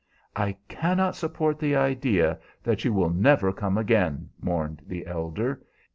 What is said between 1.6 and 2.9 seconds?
idea that